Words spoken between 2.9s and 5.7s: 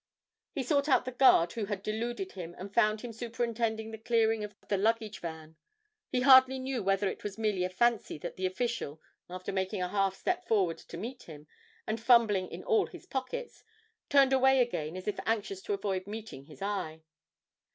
him superintending the clearing of the luggage van.